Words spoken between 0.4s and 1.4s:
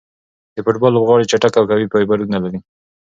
د فوټبال لوبغاړي